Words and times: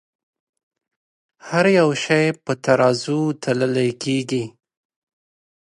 هر 1.47 1.65
يو 1.77 1.89
شے 2.03 2.21
پۀ 2.43 2.53
ترازو 2.63 3.19
تللے 3.41 3.87
کيږې 4.01 4.43